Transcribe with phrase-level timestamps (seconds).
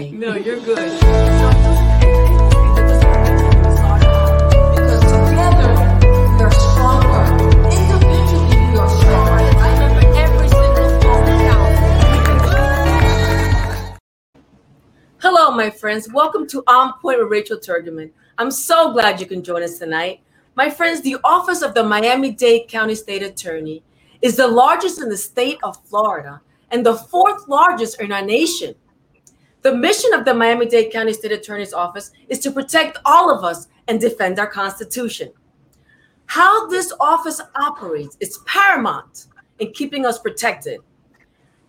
[0.00, 0.76] No, you're good.
[4.72, 7.24] Because together we are stronger.
[7.68, 9.44] Individually we are stronger.
[9.60, 11.80] Remember, every single phone counts.
[15.18, 16.10] Hello, my friends.
[16.10, 18.10] Welcome to On Point with Rachel Turgeman.
[18.38, 20.20] I'm so glad you can join us tonight.
[20.54, 23.82] My friends, the office of the Miami Dade County State Attorney
[24.22, 26.40] is the largest in the state of Florida
[26.70, 28.74] and the fourth largest in our nation.
[29.62, 33.44] The mission of the Miami Dade County State Attorney's Office is to protect all of
[33.44, 35.32] us and defend our Constitution.
[36.26, 39.26] How this office operates is paramount
[39.58, 40.80] in keeping us protected.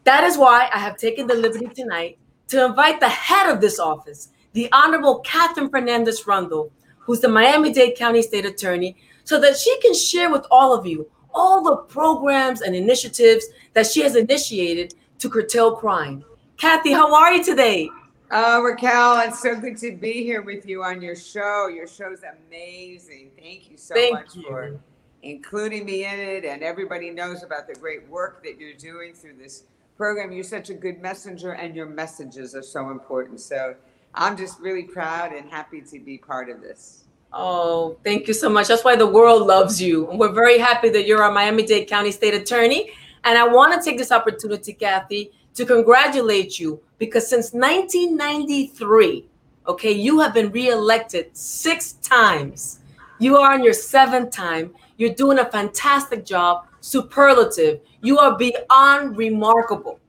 [0.05, 2.17] That is why I have taken the liberty tonight
[2.47, 7.73] to invite the head of this office, the Honorable Katherine Fernandez Rundle, who's the Miami
[7.73, 8.95] Dade County State Attorney,
[9.25, 13.87] so that she can share with all of you all the programs and initiatives that
[13.87, 16.23] she has initiated to curtail crime.
[16.61, 17.89] Kathy, how are you today?
[18.29, 21.69] Oh, Raquel, it's so good to be here with you on your show.
[21.69, 23.31] Your show's amazing.
[23.35, 24.43] Thank you so Thank much you.
[24.43, 24.79] for
[25.23, 26.45] including me in it.
[26.45, 29.63] And everybody knows about the great work that you're doing through this
[29.97, 30.31] program.
[30.31, 33.39] You're such a good messenger, and your messages are so important.
[33.39, 33.73] So
[34.13, 37.05] I'm just really proud and happy to be part of this.
[37.33, 38.67] Oh, thank you so much.
[38.67, 40.11] That's why the world loves you.
[40.11, 42.91] And we're very happy that you're our Miami Dade County State Attorney.
[43.23, 49.25] And I want to take this opportunity, Kathy, to congratulate you because since 1993,
[49.67, 52.79] okay, you have been reelected six times.
[53.19, 54.73] You are on your seventh time.
[54.97, 57.81] You're doing a fantastic job, superlative.
[58.01, 59.99] You are beyond remarkable.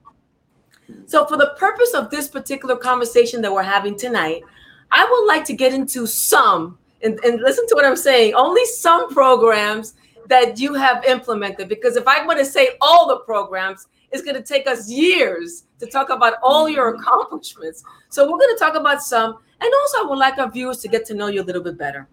[1.07, 4.43] So, for the purpose of this particular conversation that we're having tonight,
[4.91, 8.65] I would like to get into some, and, and listen to what I'm saying, only
[8.67, 9.95] some programs
[10.29, 11.69] that you have implemented.
[11.69, 15.65] Because if I'm going to say all the programs, it's going to take us years
[15.79, 17.83] to talk about all your accomplishments.
[18.11, 19.39] So, we're going to talk about some.
[19.61, 21.79] And also, I would like our viewers to get to know you a little bit
[21.79, 22.09] better.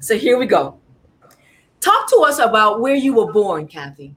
[0.00, 0.78] So, here we go.
[1.80, 4.14] Talk to us about where you were born, Kathy.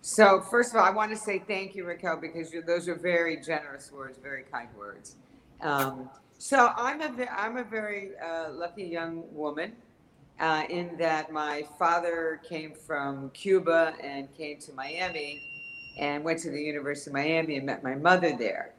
[0.00, 3.36] So, first of all, I want to say thank you, Raquel, because those are very
[3.36, 5.16] generous words, very kind words.
[5.60, 9.76] Um, so, I'm a I'm a very uh, lucky young woman
[10.40, 15.42] uh, in that my father came from Cuba and came to Miami
[16.00, 18.72] and went to the University of Miami and met my mother there.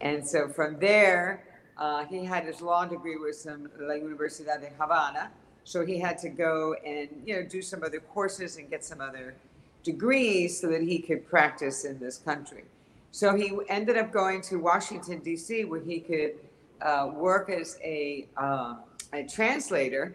[0.00, 1.44] And so from there,
[1.78, 5.30] uh, he had his law degree with some La Universidad de Havana.
[5.62, 9.00] So he had to go and you know do some other courses and get some
[9.00, 9.34] other
[9.82, 12.64] degrees so that he could practice in this country.
[13.12, 15.64] So he ended up going to Washington D.C.
[15.64, 16.34] where he could
[16.82, 18.74] uh, work as a uh,
[19.12, 20.14] a translator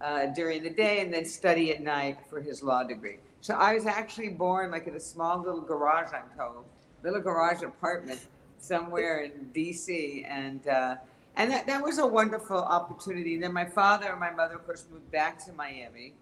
[0.00, 3.18] uh, during the day and then study at night for his law degree.
[3.40, 6.64] So I was actually born like in a small little garage, I'm told,
[7.02, 8.20] little garage apartment
[8.58, 10.24] somewhere in D.C.
[10.28, 10.96] and uh,
[11.36, 13.38] and that, that was a wonderful opportunity.
[13.38, 16.14] Then my father and my mother, of course, moved back to Miami,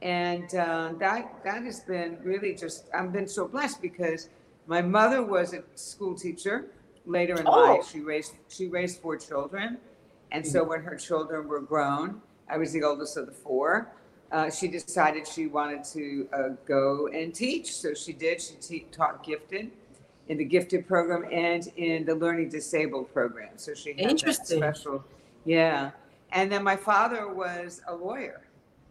[0.00, 4.30] and uh, that that has been really just I've been so blessed because
[4.66, 6.66] my mother was a school teacher.
[7.06, 7.50] Later in Oh.
[7.50, 9.76] life, she raised she raised four children,
[10.32, 13.92] and so when her children were grown, I was the oldest of the four.
[14.32, 18.40] Uh, she decided she wanted to uh, go and teach, so she did.
[18.40, 19.70] She te- taught gifted
[20.28, 23.50] in the gifted program and in the learning disabled program.
[23.56, 25.04] So she had that special,
[25.44, 25.90] yeah.
[26.32, 28.40] And then my father was a lawyer,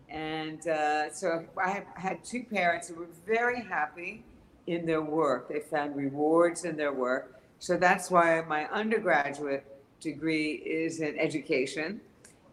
[0.08, 4.24] and uh, so I had two parents who were very happy
[4.68, 5.50] in their work.
[5.50, 7.42] They found rewards in their work.
[7.60, 9.66] So that's why my undergraduate
[10.00, 12.02] degree is in education,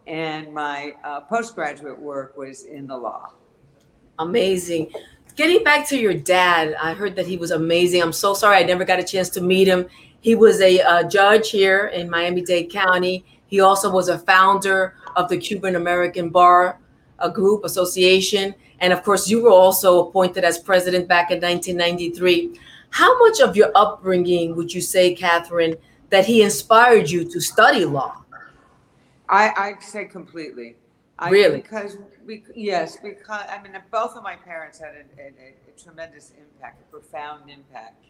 [0.07, 3.33] and my uh, postgraduate work was in the law.
[4.19, 4.91] Amazing.
[5.35, 8.01] Getting back to your dad, I heard that he was amazing.
[8.01, 9.87] I'm so sorry I never got a chance to meet him.
[10.19, 13.25] He was a, judge here in Miami Dade County.
[13.47, 16.79] He also was a founder of the Cuban American Bar
[17.19, 18.53] uh, Group Association.
[18.79, 22.59] And of course, you were also appointed as president back in 1993.
[22.89, 25.75] How much of your upbringing would you say, Katherine,
[26.09, 28.21] that he inspired you to study law?
[29.31, 30.75] I, I say completely.
[31.17, 31.61] I, Really?
[31.61, 36.33] Because we, yes, because I mean, both of my parents had a, a, a tremendous
[36.37, 38.05] impact, a profound impact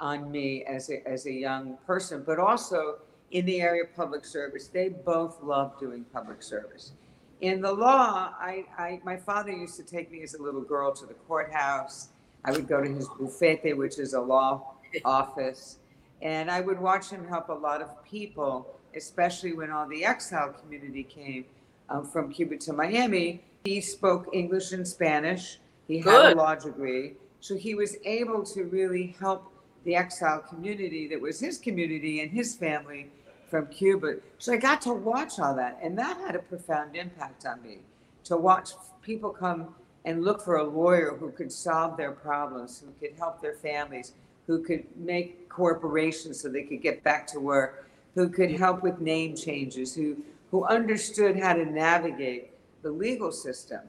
[0.00, 2.98] on me as a, as a young person, but also
[3.30, 4.68] in the area of public service.
[4.68, 6.92] They both loved doing public service.
[7.40, 10.92] In the law, I, I, my father used to take me as a little girl
[10.92, 12.08] to the courthouse.
[12.44, 14.74] I would go to his bufete, which is a law
[15.04, 15.78] office,
[16.22, 20.52] and I would watch him help a lot of people, especially when all the exile
[20.52, 21.44] community came
[21.88, 23.42] um, from Cuba to Miami.
[23.64, 25.58] He spoke English and Spanish.
[25.88, 26.32] He had Good.
[26.32, 27.14] a law degree.
[27.40, 29.52] So he was able to really help
[29.84, 33.10] the exile community that was his community and his family
[33.50, 34.16] from Cuba.
[34.38, 37.78] So I got to watch all that, and that had a profound impact on me.
[38.24, 38.70] To watch
[39.02, 39.74] people come
[40.04, 44.12] and look for a lawyer who could solve their problems, who could help their families,
[44.46, 47.83] who could make corporations so they could get back to work,
[48.14, 50.16] who could help with name changes, who
[50.50, 52.52] who understood how to navigate
[52.82, 53.80] the legal system.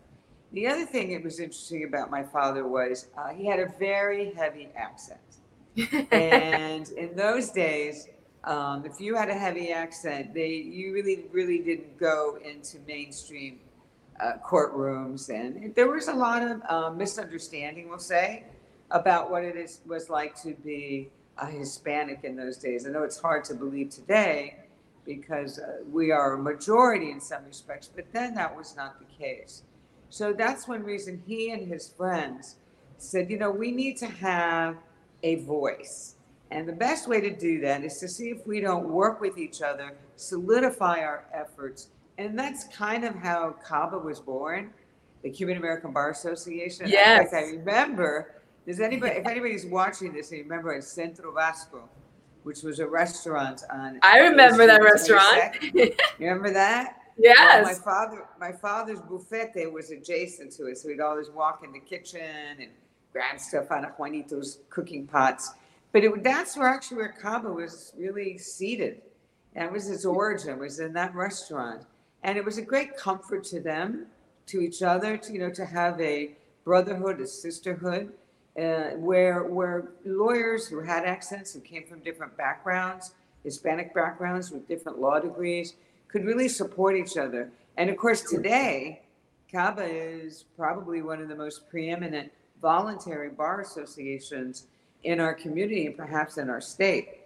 [0.52, 4.34] The other thing that was interesting about my father was uh, he had a very
[4.34, 5.20] heavy accent.
[6.12, 8.08] and in those days,
[8.46, 13.60] um, if you had a heavy accent, they you really really didn't go into mainstream
[14.20, 18.46] uh, courtrooms, and there was a lot of uh, misunderstanding, we'll say,
[18.92, 22.86] about what it is was like to be a Hispanic in those days.
[22.86, 24.58] I know it's hard to believe today
[25.06, 29.06] because uh, we are a majority in some respects, but then that was not the
[29.06, 29.64] case.
[30.10, 32.56] So that's one reason he and his friends
[32.98, 34.78] said, you know, we need to have
[35.24, 36.16] a voice.
[36.52, 39.38] And the best way to do that is to see if we don't work with
[39.38, 41.90] each other, solidify our efforts.
[42.18, 44.72] And that's kind of how CABA was born,
[45.24, 46.88] the Cuban American Bar Association.
[46.88, 47.34] Yes.
[47.34, 48.35] I remember,
[48.66, 51.88] does anybody, if anybody's watching this, and you remember at Centro Vasco,
[52.44, 54.00] which was a restaurant on.
[54.04, 55.56] I remember that restaurant.
[55.74, 57.00] You remember that?
[57.18, 61.72] Well, my father, my father's bufete was adjacent to it, so we'd always walk in
[61.72, 62.22] the kitchen
[62.60, 62.70] and
[63.14, 65.54] grab stuff out of Juanito's cooking pots.
[65.92, 69.02] But it, that's where actually where CABA was really seated.
[69.56, 71.84] That was its origin, was in that restaurant,
[72.24, 74.08] and it was a great comfort to them,
[74.48, 76.36] to each other, to you know, to have a
[76.66, 78.12] brotherhood, a sisterhood,
[78.60, 83.14] uh, where where lawyers who had accents who came from different backgrounds,
[83.44, 85.76] Hispanic backgrounds with different law degrees,
[86.08, 87.52] could really support each other.
[87.78, 89.02] And of course, today,
[89.52, 92.32] CABA is probably one of the most preeminent
[92.62, 94.68] voluntary bar associations
[95.04, 97.20] in our community and perhaps in our state.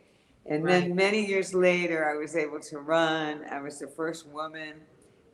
[0.48, 0.82] And Right.
[0.82, 3.46] then many years later, I was able to run.
[3.52, 4.74] I was the first woman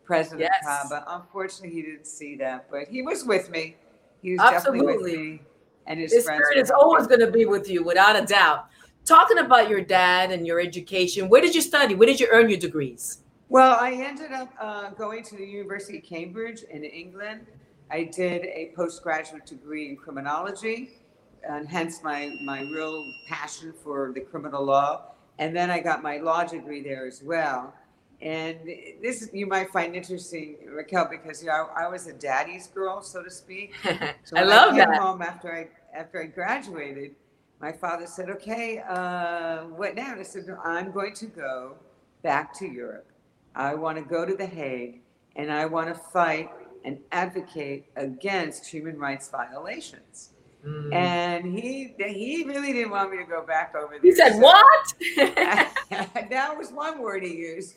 [0.03, 0.61] president Yes.
[0.61, 1.03] of CABA.
[1.07, 3.77] Unfortunately, he didn't see that, but he was with me.
[4.21, 5.17] He was definitely with Absolutely.
[5.17, 5.41] me.
[5.87, 6.43] And his The friends.
[6.43, 8.67] spirit is always going to be with you, without a doubt.
[9.05, 11.93] Talking about your dad and your education, where did you study?
[11.93, 13.19] Where did you earn your degrees?
[13.49, 17.45] Well, I ended up uh, going to the University of Cambridge in England.
[17.91, 20.89] I did a postgraduate degree in criminology,
[21.47, 25.11] and hence my, my real passion for the criminal law.
[25.37, 27.75] And then I got my law degree there as well.
[28.21, 28.59] And
[29.01, 33.23] this you might find interesting, Raquel, because you know, I was a daddy's girl, so
[33.23, 33.73] to speak.
[34.23, 35.01] So I when love came that.
[35.01, 37.15] home after I after I graduated,
[37.61, 41.75] my father said, "Okay, uh, what now?" And I said, "No, "I'm going to go
[42.23, 43.07] back to Europe.
[43.55, 45.01] I want to go to The Hague,
[45.35, 46.49] and I want to fight
[46.85, 50.31] and advocate against human rights violations."
[50.65, 50.93] Mm.
[50.93, 54.01] And he he really didn't want me to go back over there.
[54.01, 54.93] He said, so- What?
[56.29, 57.75] that was one word he used,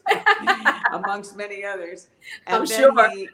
[0.92, 2.08] amongst many others.
[2.46, 3.10] I'm sure.
[3.10, 3.28] He,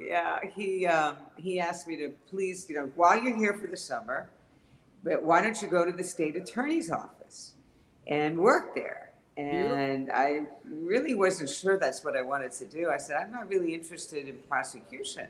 [0.00, 3.76] yeah, he um, he asked me to please, you know, while you're here for the
[3.76, 4.30] summer,
[5.02, 7.52] but why don't you go to the state attorney's office
[8.06, 9.10] and work there?
[9.36, 12.90] And I really wasn't sure that's what I wanted to do.
[12.90, 15.28] I said, I'm not really interested in prosecution.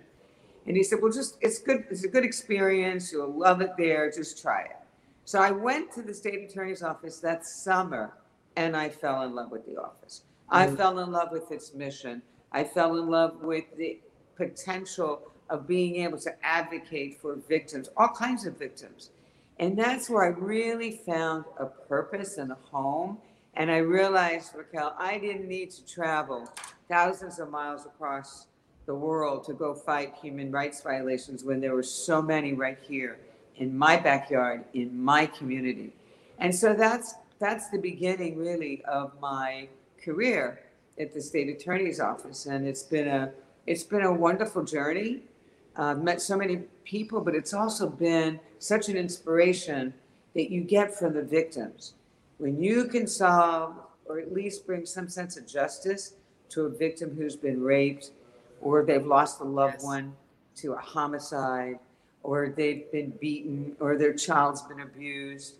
[0.71, 3.11] And he said, Well, just it's good, it's a good experience.
[3.11, 4.09] You'll love it there.
[4.09, 4.77] Just try it.
[5.25, 8.13] So I went to the state attorney's office that summer
[8.55, 10.23] and I fell in love with the office.
[10.49, 10.77] I Mm.
[10.77, 12.23] fell in love with its mission.
[12.53, 13.99] I fell in love with the
[14.37, 19.11] potential of being able to advocate for victims, all kinds of victims.
[19.59, 23.19] And that's where I really found a purpose and a home.
[23.55, 26.49] And I realized, Raquel, I didn't need to travel
[26.89, 28.47] thousands of miles across
[28.87, 33.19] the world to go fight human rights violations when there were so many right here
[33.57, 35.93] in my backyard, in my community.
[36.39, 39.69] And so that's that's the beginning really of my
[40.03, 40.61] career
[40.99, 42.47] at the state attorney's office.
[42.47, 43.33] And it's been a
[43.67, 45.23] it's been a wonderful journey.
[45.77, 49.95] I've met so many people, but it's also been such an inspiration
[50.35, 51.95] that you get from the victims.
[52.39, 53.75] When you can solve
[54.07, 56.15] or at least bring some sense of justice
[56.49, 58.11] to a victim who's been raped,
[58.61, 59.85] or they've lost a loved Yes.
[59.85, 60.17] one
[60.57, 61.79] to a homicide,
[62.23, 65.55] or they've been beaten, or their child's been abused,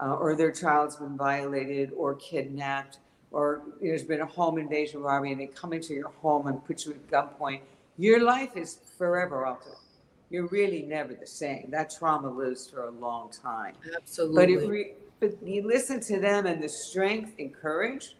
[0.00, 2.98] uh, or their child's been violated or kidnapped,
[3.30, 6.84] or there's been a home invasion robbery and they come into your home and put
[6.84, 7.60] you at gunpoint,
[7.98, 9.76] your life is forever altered.
[10.28, 11.70] You're really never the same.
[11.70, 13.74] That trauma lives for a long time.
[13.84, 14.54] But Absolutely.
[14.54, 18.16] if we, but you listen to them and the strength and courage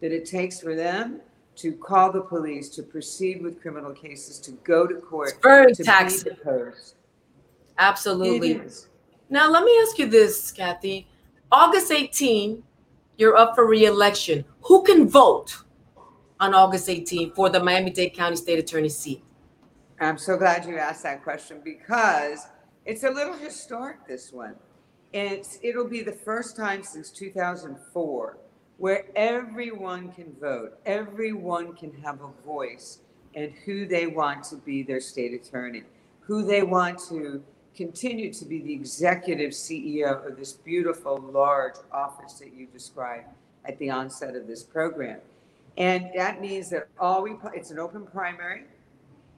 [0.00, 1.20] that it takes for them
[1.58, 5.72] to call the police, to proceed with criminal cases, to go to court, It's very
[5.72, 6.32] to be taxing.
[7.78, 8.60] Absolutely.
[9.28, 11.08] Now, let me ask you this, Kathy.
[11.50, 12.62] August 18,
[13.16, 14.44] you're up for reelection.
[14.62, 15.64] Who can vote
[16.38, 19.22] on August 18th for the Miami-Dade County State Attorney seat?
[20.00, 22.46] I'm so glad you asked that question because
[22.86, 24.54] it's a little historic, this one.
[25.12, 28.38] It's, it'll be the first time since 2004
[28.78, 33.00] where everyone can vote, everyone can have a voice
[33.34, 35.82] and who they want to be their state attorney,
[36.20, 37.42] who they want to
[37.74, 43.26] continue to be the executive CEO of this beautiful, large office that you described
[43.64, 45.20] at the onset of this program.
[45.76, 48.64] And that means that all, Repu- it's an open primary,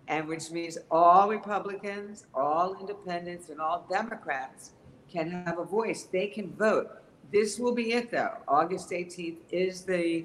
[0.08, 4.70] and which means all Republicans, all independents, and all Democrats
[5.12, 6.04] can have a voice.
[6.04, 6.90] They can vote.
[7.32, 8.36] This will be it, though.
[8.48, 10.24] August 18th is the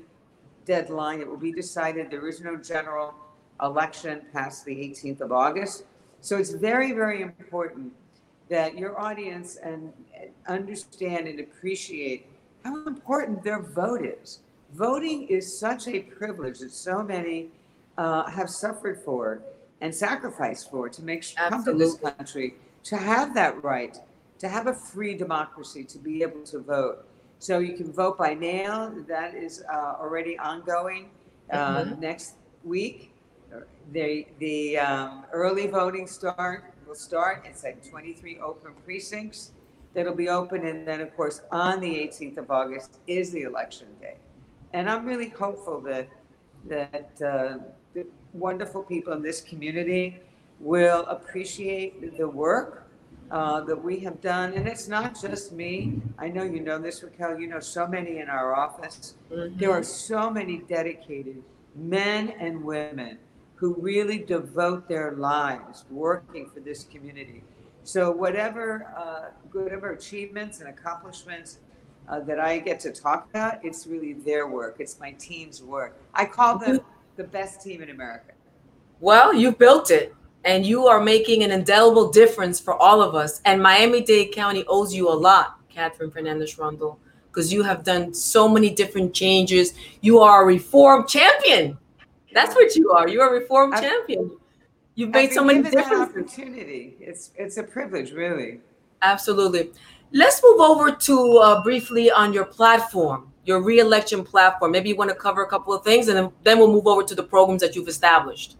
[0.66, 1.22] deadline.
[1.22, 2.10] It will be decided.
[2.10, 3.14] There is no general
[3.62, 5.84] election past the 18th of August.
[6.22, 7.94] So it's very, very important
[8.50, 12.28] that your audience and and understand and appreciate
[12.64, 14.40] how important their vote is.
[14.74, 17.50] Voting is such a privilege that so many
[17.98, 19.42] uh, have suffered for
[19.82, 23.98] and sacrificed for to make sure come to this country to have that right,
[24.40, 27.06] to have a free democracy, to be able to vote.
[27.40, 28.94] So you can vote by mail.
[29.08, 31.10] That is uh, already ongoing
[31.52, 32.00] uh, Mhm.
[32.00, 33.14] next week.
[33.94, 37.44] The the um, early voting start will start.
[37.46, 39.52] It's at 23 open precincts
[39.94, 43.88] that'll be open, and then of course on the 18th of August is the election
[44.02, 44.18] day.
[44.74, 46.08] And I'm really hopeful that
[46.68, 47.60] that uh,
[47.94, 50.20] the wonderful people in this community
[50.60, 52.85] will appreciate the work
[53.32, 54.54] uh, that we have done.
[54.54, 56.02] And it's not just me.
[56.18, 57.40] I know you know this, Raquel.
[57.40, 59.16] You know so many in our office.
[59.30, 61.42] There are so many dedicated
[61.76, 63.18] men and women
[63.56, 67.44] who really devote their lives working for this community.
[67.84, 71.60] So whatever, uh, whatever achievements and accomplishments
[72.10, 74.78] uh, that I get to talk about, it's really their work.
[74.80, 75.98] It's my team's work.
[76.14, 76.82] I call them
[77.16, 78.34] the best team in America.
[79.00, 83.42] Well, you built it and you are making an indelible difference for all of us.
[83.46, 88.14] And Miami Dade County owes you a lot, Katherine Fernandez Rundle, because you have done
[88.14, 89.74] so many different changes.
[90.02, 91.78] You are a reform champion.
[92.34, 93.08] That's what you are.
[93.10, 94.32] You're a reform I've- champion.
[94.98, 96.00] You've I've made been so many differences.
[96.00, 96.96] opportunity.
[97.02, 98.62] It's it's a privilege, really.
[99.02, 99.72] Absolutely.
[100.14, 104.72] Let's move over to uh, briefly on your platform, your re-election platform.
[104.72, 107.04] Maybe you want to cover a couple of things, and then, then we'll move over
[107.04, 108.56] to the programs that you've established.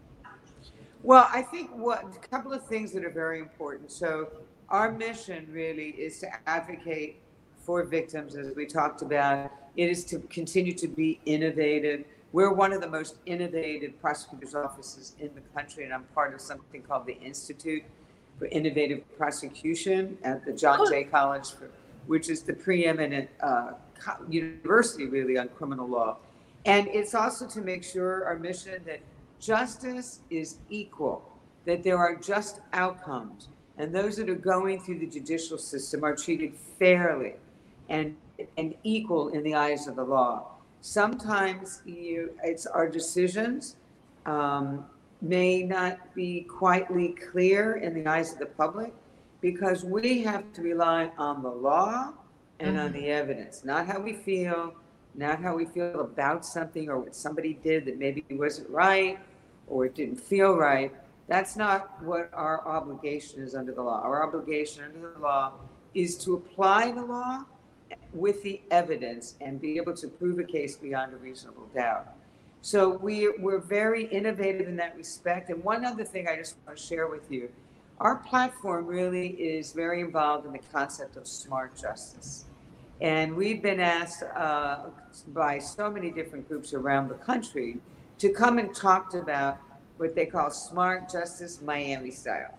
[1.06, 3.92] Well, I think what a couple of things that are very important.
[3.92, 4.28] So,
[4.68, 7.20] our mission really is to advocate
[7.60, 9.52] for victims, as we talked about.
[9.76, 12.06] It is to continue to be innovative.
[12.32, 16.40] We're one of the most innovative prosecutors' offices in the country, and I'm part of
[16.40, 17.84] something called the Institute
[18.40, 21.70] for Innovative Prosecution at the John Jay College, for,
[22.08, 23.74] which is the preeminent uh,
[24.28, 26.16] university, really, on criminal law.
[26.64, 28.98] And it's also to make sure our mission that
[29.40, 31.22] justice is equal,
[31.64, 36.14] that there are just outcomes, and those that are going through the judicial system are
[36.14, 37.34] treated fairly
[37.88, 38.16] and,
[38.56, 40.52] and equal in the eyes of the law.
[40.80, 43.76] Sometimes you, it's our decisions
[44.24, 44.84] um,
[45.20, 48.92] may not be quietly clear in the eyes of the public
[49.40, 52.12] because we have to rely on the law
[52.60, 54.74] and on the evidence, not how we feel,
[55.18, 59.18] not how we feel about something or what somebody did that maybe wasn't right
[59.66, 60.92] or it didn't feel right.
[61.28, 64.00] That's not what our obligation is under the law.
[64.02, 65.54] Our obligation under the law
[65.94, 67.44] is to apply the law
[68.12, 72.08] with the evidence and be able to prove a case beyond a reasonable doubt.
[72.62, 75.50] So we, we're very innovative in that respect.
[75.50, 77.48] And one other thing I just want to share with you
[77.98, 82.44] our platform really is very involved in the concept of smart justice.
[83.00, 84.86] And we've been asked uh,
[85.28, 87.78] by so many different groups around the country
[88.18, 89.58] to come and talk about
[89.98, 92.56] what they call smart justice Miami style.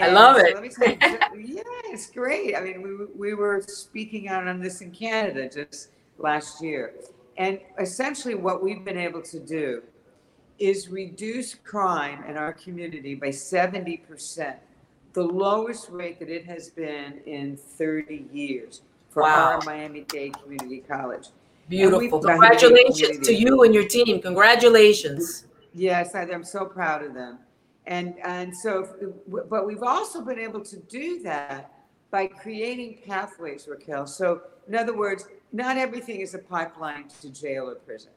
[0.00, 0.54] I love so it.
[0.54, 2.56] Let me say, yeah, it's great.
[2.56, 5.88] I mean, we, we were speaking out on this in Canada just
[6.18, 6.94] last year.
[7.36, 9.82] And essentially, what we've been able to do
[10.58, 14.56] is reduce crime in our community by 70%,
[15.12, 19.52] the lowest rate that it has been in 30 years for Wow.
[19.52, 21.28] our Miami Dade Community College.
[21.68, 21.98] Beautiful.
[21.98, 24.20] we've Congratulations to you and your team.
[24.20, 25.46] Congratulations.
[25.74, 27.38] Yes, I, I'm so proud of them.
[27.86, 28.88] And, and so,
[29.50, 31.72] but we've also been able to do that
[32.10, 34.06] by creating pathways, Raquel.
[34.06, 38.12] So, in other words, not everything is a pipeline to jail or prison.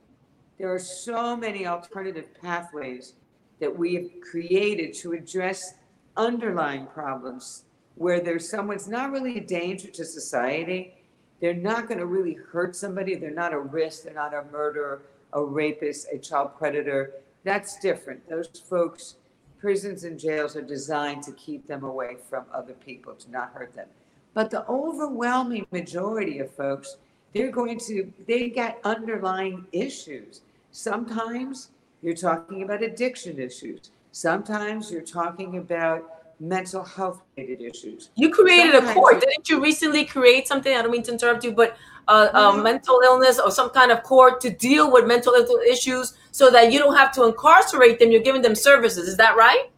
[0.57, 3.13] There are so many alternative pathways
[3.59, 5.73] that we have created to address
[6.15, 7.64] underlying problems
[7.95, 10.93] where there's someone's not really a danger to society.
[11.41, 13.15] they're not going to really hurt somebody.
[13.15, 14.03] They're not a risk.
[14.03, 15.01] They're not a murderer,
[15.33, 17.11] a rapist, a child predator.
[17.43, 18.27] That's different.
[18.29, 19.15] Those folks,
[19.59, 23.73] prisons and jails are designed to keep them away from other people, to not hurt
[23.73, 23.87] them.
[24.33, 26.97] But the overwhelming majority of folks,
[27.33, 30.41] they're going to, they got underlying issues.
[30.71, 31.69] Sometimes
[32.01, 33.91] you're talking about addiction issues.
[34.11, 38.09] Sometimes you're talking about mental health related issues.
[38.15, 39.21] You created a court.
[39.21, 40.75] Didn't you recently create something?
[40.75, 41.77] I don't mean to interrupt you, but
[42.07, 42.63] uh, a Mhm.
[42.63, 46.71] mental illness or some kind of court to deal with mental mental issues so that
[46.71, 48.11] you don't have to incarcerate them.
[48.11, 49.07] You're giving them services.
[49.07, 49.71] Is that right?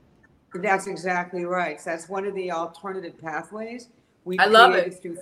[0.53, 1.79] That's exactly right.
[1.79, 3.89] So that's one of the alternative pathways.
[4.25, 5.01] We I love it.
[5.01, 5.19] Through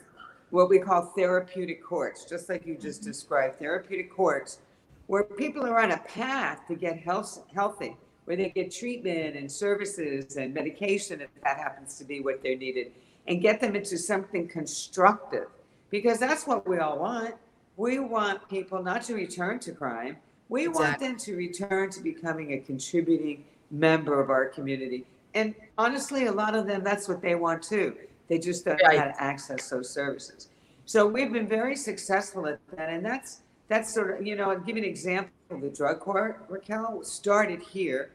[0.49, 3.11] what we call therapeutic courts, just like you just Mm-hmm.
[3.11, 4.59] described, therapeutic courts,
[5.07, 9.51] where people are on a path to get health, healthy, where they get treatment and
[9.51, 12.91] services and medication, if that happens to be what they're needed,
[13.27, 15.48] and get them into something constructive.
[15.89, 17.36] Because that's what we all want.
[17.77, 20.17] We want people not to return to crime.
[20.50, 25.05] We want them to return to becoming a contributing member of our community.
[25.34, 27.96] And honestly, a lot of them, that's what they want too.
[28.27, 30.50] They just don't know how to access those services.
[30.86, 32.89] So we've been very successful at that.
[32.89, 35.32] And that's, that's sort of, you know, I'll give you an example.
[35.50, 38.12] The drug court, Raquel, started here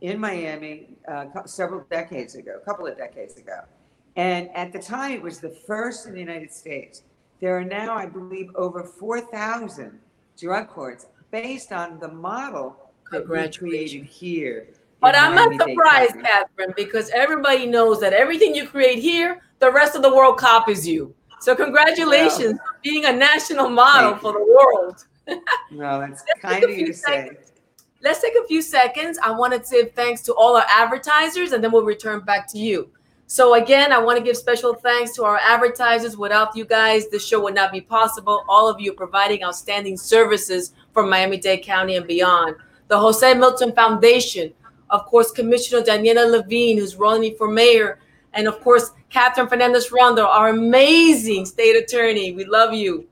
[0.00, 3.60] in Miami uh, several decades ago, a couple of decades ago.
[4.16, 7.02] And at the time, it was the first in the United States.
[7.40, 9.98] There are now, I believe, over 4,000
[10.36, 12.76] drug courts based on the model
[13.12, 14.68] that we created here.
[15.00, 16.24] But I'm not surprised, County.
[16.24, 20.86] Katherine, because everybody knows that everything you create here, the rest of the world copies
[20.86, 21.14] you.
[21.40, 25.04] So congratulations for being a national model for the world.
[25.70, 27.32] No, that's kind of you to say.
[28.00, 29.18] Let's take a few seconds.
[29.22, 32.58] I want to say thanks to all our advertisers and then we'll return back to
[32.58, 32.90] you.
[33.26, 36.16] So, again, I want to give special thanks to our advertisers.
[36.16, 38.44] Without you guys, this show would not be possible.
[38.48, 42.56] All of you providing outstanding services for Miami Dade County and beyond.
[42.86, 44.54] The Jose Milton Foundation,
[44.88, 47.98] of course, Commissioner Daniella Levine, who's running for mayor,
[48.32, 52.32] and of course, Katherine Fernandez Rundle, our amazing state attorney.
[52.32, 53.06] We love you.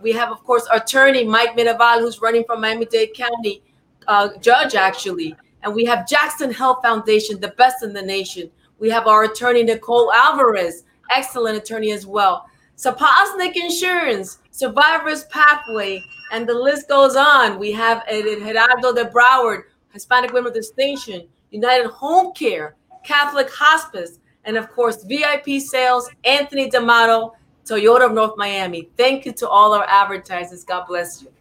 [0.00, 3.62] We have, of course, attorney Mike Miraval, who's running for Miami-Dade County
[4.08, 5.36] uh, judge, actually.
[5.62, 8.50] And we have Jackson Health Foundation, the best in the nation.
[8.78, 12.46] We have our attorney, Nicole Alvarez, excellent attorney as well.
[12.76, 17.58] Sapoznik Insurance, Survivors Pathway, and the list goes on.
[17.58, 24.56] We have Gerardo de Broward, Hispanic Women with Distinction, United Home Care, Catholic Hospice, and
[24.56, 28.90] of course, VIP Sales, Anthony D'Amato, Toyota of North Miami.
[28.96, 30.62] Thank you to all our advertisers.
[30.64, 31.32] God bless you.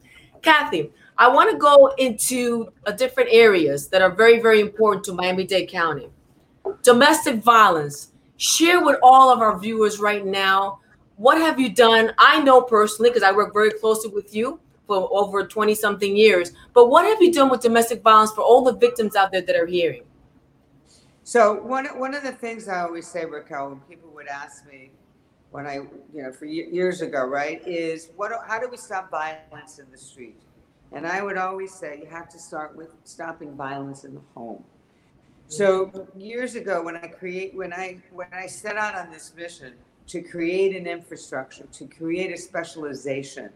[0.41, 5.45] Kathy, I want to go into different areas that are very, very important to Miami
[5.45, 6.09] Dade County.
[6.83, 8.11] Domestic violence.
[8.37, 10.79] Share with all of our viewers right now
[11.17, 12.13] what have you done?
[12.17, 16.51] I know personally because I work very closely with you for over 20 something years,
[16.73, 19.55] but what have you done with domestic violence for all the victims out there that
[19.55, 20.03] are hearing?
[21.23, 24.91] So one one of the things I always say, Raquel, when people would ask me,
[25.49, 25.75] when I
[26.13, 29.97] you know for years ago, right, is what how do we stop violence in the
[29.97, 30.39] street?
[30.95, 34.63] And I would always say you have to start with stopping violence in the home.
[35.49, 39.73] So years ago, when I create when I when I set out on this mission
[40.07, 43.49] to create an infrastructure, to create a specialization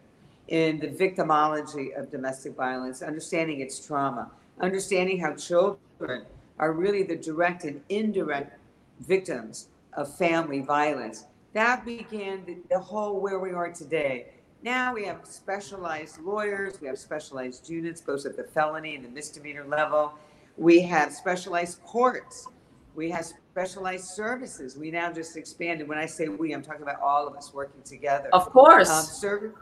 [0.48, 6.26] in the victimology of domestic violence, understanding its trauma, understanding how children
[6.58, 8.58] are really the direct and indirect
[9.00, 11.24] victims of family violence.
[11.54, 14.26] That began the, the whole where we are today.
[14.62, 19.08] Now we have specialized lawyers, we have specialized units, both at the felony and the
[19.08, 20.14] misdemeanor level.
[20.56, 22.46] We have specialized courts.
[22.94, 24.76] We have specialized services.
[24.76, 25.88] We now just expanded.
[25.88, 28.28] When I say we, I'm talking about all of us working together.
[28.32, 28.90] Of course.
[28.90, 29.52] Um, service.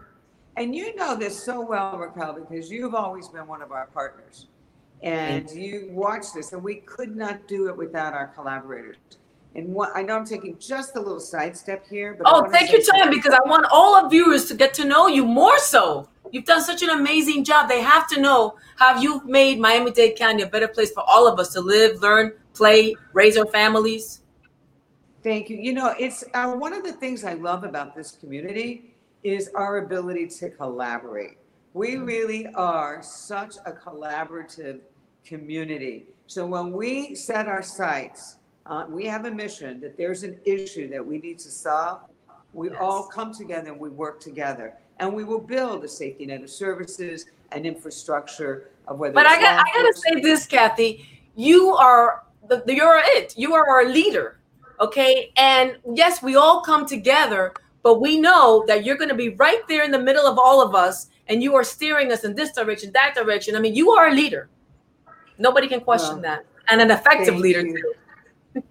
[0.56, 4.46] And you know this so well, Raquel, because you've always been one of our partners.
[5.02, 8.96] And you watch this, and we could not do it without our collaborators.
[9.54, 12.82] And what, I know I'm taking just a little sidestep here, but Oh, take your
[12.82, 16.08] time because I want all our viewers to get to know you more so.
[16.30, 17.68] You've done such an amazing job.
[17.68, 21.26] They have to know how you've made Miami Dade County a better place for all
[21.26, 24.20] of us to live, learn, play, raise our families.
[25.22, 25.56] Thank you.
[25.56, 29.78] You know, it's uh, one of the things I love about this community is our
[29.78, 31.38] ability to collaborate.
[31.74, 34.80] We really are such a collaborative
[35.24, 36.06] community.
[36.26, 38.37] So when we set our sights,
[38.68, 42.00] uh, we have a mission that there's an issue that we need to solve.
[42.52, 46.42] We all come together and we work together, and we will build a safety net
[46.42, 49.14] of services and infrastructure of whether.
[49.14, 51.09] But I got I gotta say this, Kathy.
[51.35, 53.35] You are the, you're it.
[53.37, 54.38] You are our leader.
[54.81, 55.33] Okay.
[55.37, 57.52] And yes, we all come together,
[57.83, 60.38] but but we know that you're going to be right there in the middle of
[60.38, 63.57] all of us and you are steering us in this direction, that direction.
[63.57, 64.50] I mean, you are a leader.
[65.38, 66.44] Nobody can question well, that.
[66.68, 67.74] And an effective leader you.
[67.74, 67.92] too.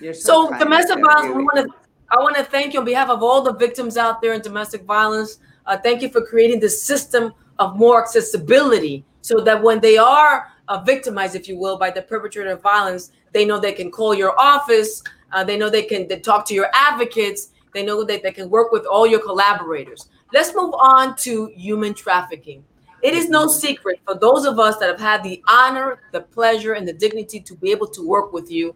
[0.00, 1.74] so, so domestic violence, we want to
[2.10, 4.84] I want to thank you on behalf of all the victims out there in domestic
[4.84, 5.38] violence.
[5.66, 10.48] Uh, thank you for creating this system of more accessibility so that when they are
[10.68, 14.14] uh, victimized, if you will, by the perpetrator of violence, they know they can call
[14.14, 15.02] your office.
[15.32, 17.50] Uh, they know they can they talk to your advocates.
[17.72, 20.08] They know that they can work with all your collaborators.
[20.32, 22.64] Let's move on to human trafficking.
[23.04, 26.72] It is no secret for those of us that have had the honor, the pleasure,
[26.72, 28.74] and the dignity to be able to work with you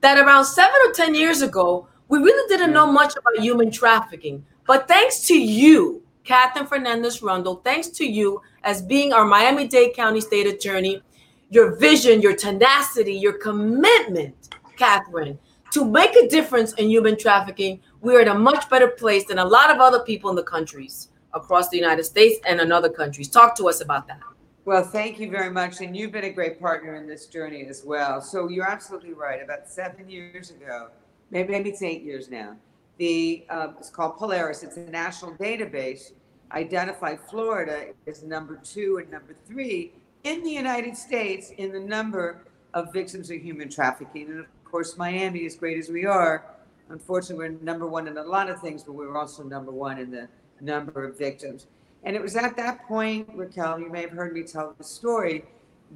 [0.00, 4.46] that around seven or 10 years ago, we really didn't know much about human trafficking.
[4.64, 9.96] But thanks to you, Katherine Fernandez Rundle, thanks to you as being our Miami Dade
[9.96, 11.02] County State Attorney,
[11.50, 15.36] your vision, your tenacity, your commitment, Katherine,
[15.72, 19.44] to make a difference in human trafficking, we're in a much better place than a
[19.44, 23.28] lot of other people in the countries across the United States and in other countries.
[23.28, 24.20] Talk to us about that.
[24.64, 25.82] Well, thank you very much.
[25.82, 28.22] And you've been a great partner in this journey as well.
[28.22, 29.42] So you're absolutely right.
[29.42, 30.88] About seven years ago,
[31.30, 32.56] maybe, maybe it's eight years now,
[32.96, 34.62] the uh, it's called Polaris.
[34.62, 36.12] It's a national database.
[36.52, 39.92] Identified Florida as number two and number three
[40.22, 44.30] in the United States in the number of victims of human trafficking.
[44.30, 46.44] And of course, Miami, as great as we are,
[46.88, 50.10] unfortunately, we're number one in a lot of things, but we're also number one in
[50.10, 50.28] the
[50.60, 51.66] number of victims.
[52.02, 55.44] And it was at that point, Raquel, you may have heard me tell the story,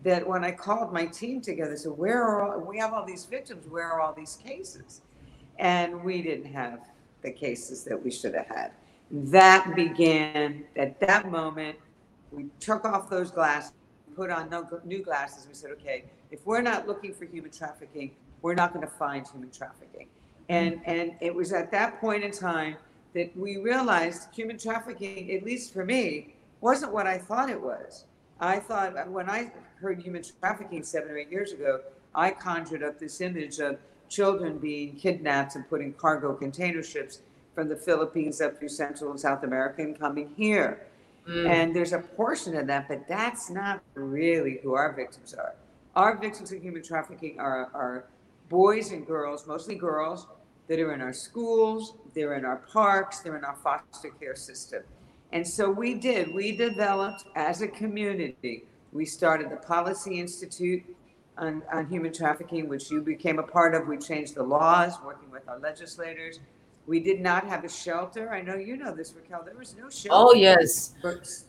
[0.02, 3.24] that when I called my team together, so where are all, we have all these
[3.24, 5.02] victims, where are all these cases?
[5.58, 6.80] And we didn't have
[7.22, 8.72] the cases that we should have had.
[9.10, 11.76] That began at that moment.
[12.30, 13.72] We took off those glasses,
[14.14, 14.50] put on
[14.84, 15.46] new glasses.
[15.48, 19.26] We said, okay, if we're not looking for human trafficking, we're not going to find
[19.26, 20.06] human trafficking.
[20.48, 22.76] And and it was at that point in time
[23.14, 28.04] that we realized human trafficking, at least for me, wasn't what I thought it was.
[28.40, 31.80] I thought when I heard human trafficking seven or eight years ago,
[32.14, 37.20] I conjured up this image of children being kidnapped and put in cargo container ships
[37.54, 40.86] from the Philippines up through Central and South America and coming here.
[41.28, 41.48] Mm.
[41.48, 45.54] And there's a portion of that, but that's not really who our victims are.
[45.94, 48.04] Our victims of human trafficking are, are
[48.48, 50.26] boys and girls, mostly girls,
[50.68, 54.82] that are in our schools, they're in our parks, they're in our foster care system.
[55.32, 60.82] And so we did, we developed as a community, we started the Policy Institute
[61.36, 63.86] on, on Human Trafficking, which you became a part of.
[63.86, 66.40] We changed the laws, working with our legislators.
[66.86, 68.32] We did not have a shelter.
[68.32, 69.42] I know you know this, Raquel.
[69.44, 70.08] There was no shelter.
[70.10, 70.94] Oh yes.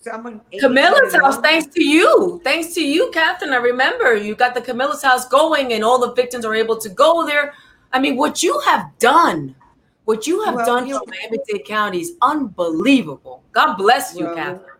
[0.01, 0.41] Someone.
[0.59, 3.53] Camilla's house, thanks to you, thanks to you, Katherine.
[3.53, 6.89] I remember you got the Camilla's house going, and all the victims are able to
[6.89, 7.53] go there.
[7.91, 9.55] I mean, what you have done,
[10.05, 13.43] what you have well, done for Miami-Dade County is unbelievable.
[13.51, 14.77] God bless you, well, Katherine.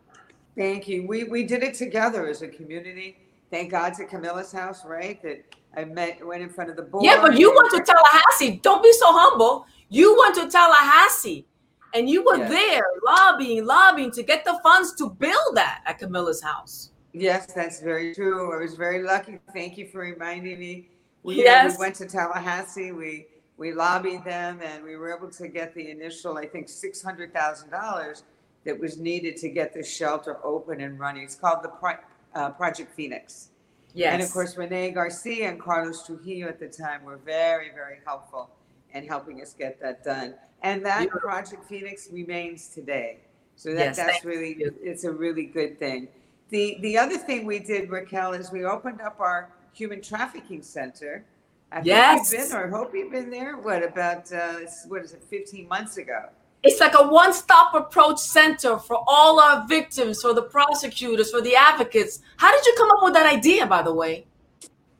[0.56, 1.08] Thank you.
[1.08, 3.18] We we did it together as a community.
[3.50, 5.22] Thank God to Camilla's house, right?
[5.24, 5.44] That
[5.76, 7.06] I met went in front of the board.
[7.06, 8.60] Yeah, but you went to Tallahassee.
[8.62, 9.66] Don't be so humble.
[9.90, 11.46] You went to Tallahassee
[11.94, 12.50] and you were yes.
[12.50, 16.92] there lobbying, lobbying to get the funds to build that at Camilla's house.
[17.14, 18.54] Yes, that's very true.
[18.54, 19.40] I was very lucky.
[19.54, 20.90] Thank you for reminding me.
[21.24, 21.78] We, yes.
[21.78, 22.92] we went to Tallahassee.
[22.92, 23.28] We
[23.58, 27.34] we lobbied them, and we were able to get the initial, I think, six hundred
[27.34, 28.24] thousand dollars
[28.66, 31.24] that was needed to get the shelter open and running.
[31.24, 31.98] It's called the Pro-
[32.36, 33.50] uh, Project Phoenix.
[33.94, 34.14] Yes.
[34.14, 38.50] And of course, Renee Garcia and Carlos Trujillo at the time were very, very helpful
[38.94, 40.36] in helping us get that done.
[40.62, 41.22] And that Beautiful.
[41.22, 43.20] Project Phoenix remains today.
[43.56, 44.76] So that, yes, that's really, you.
[44.82, 46.08] it's a really good thing.
[46.50, 51.26] The, the other thing we did, Raquel, is we opened up our human trafficking center.
[51.72, 52.30] I yes.
[52.30, 53.58] Think you've been, or I hope you've been there.
[53.58, 55.24] What about uh, what is it?
[55.24, 56.30] 15 months ago.
[56.62, 61.56] It's like a one-stop approach center for all our victims, for the prosecutors, for the
[61.56, 62.22] advocates.
[62.36, 64.26] How did you come up with that idea, by the way?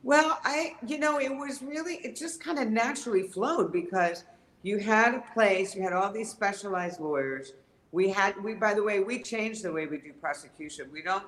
[0.02, 4.24] Well, I, you know, it was really, it just kind of naturally flowed because
[4.62, 7.52] you had a place, you had all these specialized lawyers.
[7.92, 10.88] We had, we, by the way, we changed the way we do prosecution.
[10.90, 11.24] We don't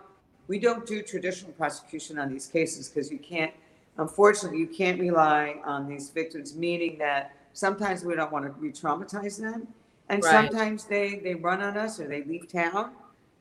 [0.48, 3.52] we don't do traditional prosecution on these cases because you can't,
[3.98, 9.40] unfortunately, you can't rely on these victims, meaning that sometimes we don't want to re-traumatize
[9.40, 9.68] them.
[10.08, 10.30] And right.
[10.30, 12.92] sometimes they, they run on us or they leave town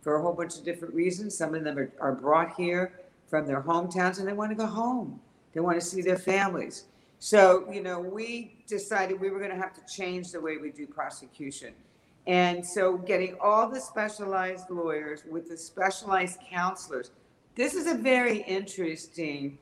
[0.01, 1.37] for a whole bunch of different reasons.
[1.37, 2.93] Some of them are, are brought here
[3.27, 5.19] from their hometowns and they want to go home.
[5.53, 6.85] They want to see their families.
[7.19, 10.71] So, you know, we decided we were going to have to change the way we
[10.71, 11.73] do prosecution.
[12.27, 17.11] And so getting all the specialized lawyers with the specialized counselors,
[17.55, 19.57] this is a very interesting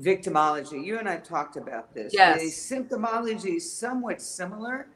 [0.00, 0.84] victimology.
[0.84, 2.14] You and I talked about this.
[2.14, 2.40] Yes.
[2.40, 4.86] The symptomology is somewhat similar,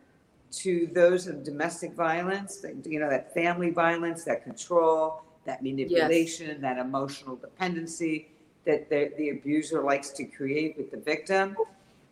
[0.52, 6.60] to those of domestic violence, that, you know, that family violence, that control, that manipulation,
[6.60, 8.28] that emotional dependency
[8.64, 11.56] that the, the abuser likes to create with the victim.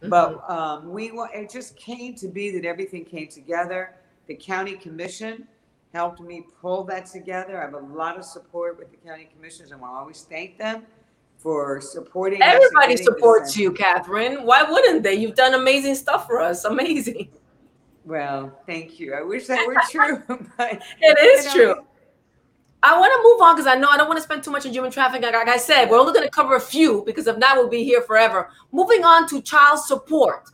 [0.01, 3.95] But um, we it just came to be that everything came together.
[4.29, 5.49] The county commission
[5.95, 7.59] helped me pull that together.
[7.59, 10.83] I have a lot of support with the county commissioners, and I always thank them
[11.39, 12.43] for supporting.
[12.43, 14.45] Everybody supports you, Katherine.
[14.45, 15.15] Why wouldn't they?
[15.15, 16.65] You've done amazing stuff for us.
[16.65, 17.31] Amazing.
[18.05, 19.15] Well, thank you.
[19.15, 20.23] I wish that were true,
[20.57, 21.85] but It is you know, true.
[22.83, 24.65] I want to move on because I know I don't want to spend too much
[24.67, 25.33] on human trafficking.
[25.33, 27.83] Like I said, we're only going to cover a few because if not, we'll be
[27.83, 28.51] here forever.
[28.73, 30.51] Moving on to child support.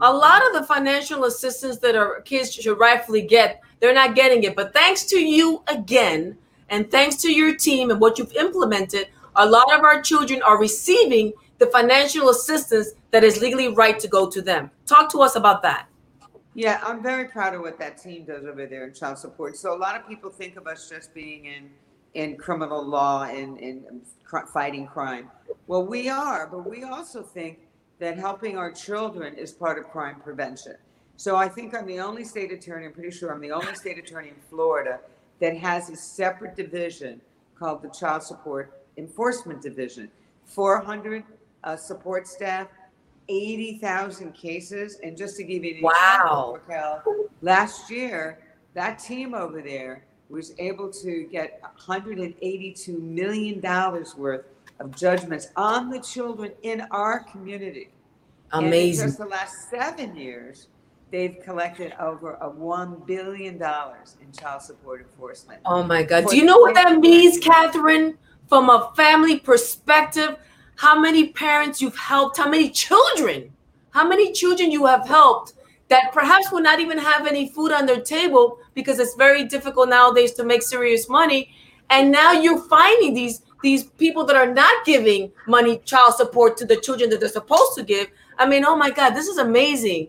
[0.00, 4.42] A lot of the financial assistance that our kids should rightfully get, they're not getting
[4.42, 4.54] it.
[4.54, 6.36] But thanks to you again,
[6.68, 10.58] and thanks to your team and what you've implemented, a lot of our children are
[10.58, 14.70] receiving the financial assistance that is legally right to go to them.
[14.84, 15.88] Talk to us about that.
[16.54, 19.56] Yeah, I'm very proud of what that team does over there in child support.
[19.56, 21.70] So a lot of people think of us just being in
[22.14, 23.84] in criminal law and in
[24.24, 25.30] cr- fighting crime.
[25.66, 27.58] Well, we are, but we also think
[27.98, 30.74] that helping our children is part of crime prevention.
[31.16, 32.86] So I think I'm the only state attorney.
[32.86, 35.00] I'm pretty sure I'm the only state attorney in Florida
[35.40, 37.20] that has a separate division
[37.58, 40.10] called the Child Support Enforcement Division.
[40.44, 41.24] 400
[41.64, 42.68] uh, support staff,
[43.28, 44.98] 80,000 cases.
[45.02, 46.58] And just to give you an Wow.
[46.58, 48.38] example, Raquel, last year,
[48.74, 53.60] that team over there was able to get $182 million
[54.16, 54.44] worth
[54.80, 57.90] of judgments on the children in our community.
[58.52, 59.06] And in Amazing.
[59.06, 60.68] just the last seven years,
[61.10, 65.60] they've collected over a $1 billion in child support enforcement.
[65.64, 66.28] Oh my God.
[66.28, 68.18] Do you know what that means, Katherine?
[68.48, 70.36] From a family perspective,
[70.76, 73.52] how many parents you've helped, how many children,
[73.90, 75.54] how many children you have helped
[75.88, 79.88] that perhaps will not even have any food on their table because it's very difficult
[79.88, 81.50] nowadays to make serious money.
[81.90, 86.64] And now you're finding these these people that are not giving money, child support to
[86.64, 88.06] the children that they're supposed to give.
[88.38, 90.06] I mean, oh my God, this is amazing.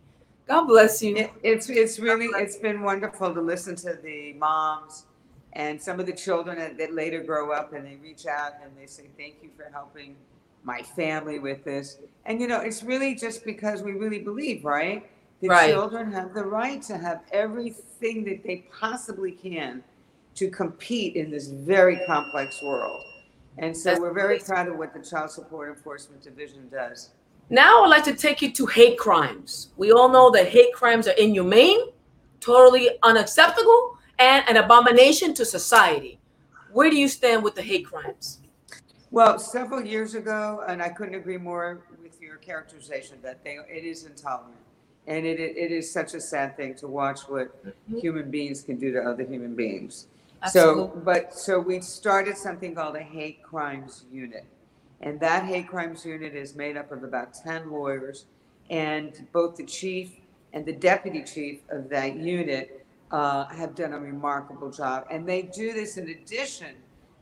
[0.47, 1.17] God bless you.
[1.17, 5.05] It, it's it's really it's been wonderful to listen to the moms
[5.53, 8.71] and some of the children that, that later grow up and they reach out and
[8.79, 10.15] they say thank you for helping
[10.63, 15.09] my family with this and you know it's really just because we really believe right
[15.41, 15.71] the Right.
[15.71, 19.83] children have the right to have everything that they possibly can
[20.35, 23.01] to compete in this very complex world
[23.59, 27.11] and so we're very proud of what the child support enforcement division does
[27.49, 29.69] Now I'd like to take you to hate crimes.
[29.77, 31.79] We all know that hate crimes are inhumane,
[32.39, 36.19] totally unacceptable, and an abomination to society.
[36.71, 38.41] Where do you stand with the hate crimes?
[39.11, 43.85] Well, several years ago, and I couldn't agree more with your characterization that they it
[43.85, 44.57] is intolerant,
[45.07, 47.99] and it it it is such a sad thing to watch what mm-hmm.
[47.99, 50.07] human beings can do to other human beings.
[50.49, 51.01] So, Absolutely.
[51.03, 54.45] but so we started something called a hate crimes unit,
[55.01, 58.25] and that hate crimes unit is made up of about ten lawyers,
[58.69, 60.11] and both the chief
[60.53, 65.41] and the deputy chief of that unit uh, have done a remarkable job, and they
[65.41, 66.75] do this in addition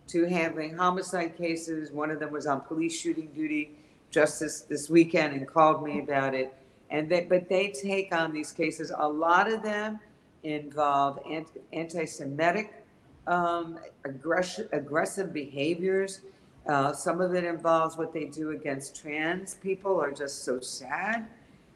[0.08, 1.92] to handling homicide cases.
[1.92, 3.72] One of them was on police shooting duty
[4.12, 6.54] just this, this weekend and called me about it.
[6.90, 8.92] And they, but they take on these cases.
[8.96, 10.00] A lot of them
[10.44, 12.85] involve anti, anti-Semitic
[13.28, 16.22] um, aggression, aggressive behaviors.
[16.68, 21.28] Uh, some of it involves what they do against trans people are just so sad.